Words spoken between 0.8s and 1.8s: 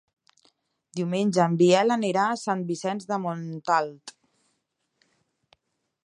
Diumenge en